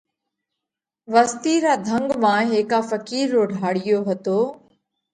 [1.13, 4.39] وستِي را ڌنڳ مانه هيڪا ڦقِير رو ڍاۯِيو هتو۔